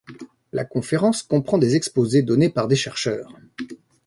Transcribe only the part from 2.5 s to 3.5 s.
des chercheurs.